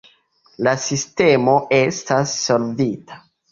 La 0.67 0.73
sistemo 0.85 1.55
estas 1.83 2.35
solvita. 2.47 3.23